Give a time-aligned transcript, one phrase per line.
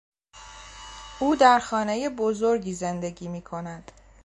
[1.19, 3.91] او در خانهی بزرگی زندگی میکند.